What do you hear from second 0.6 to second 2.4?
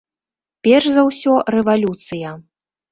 Перш за ўсё рэвалюцыя.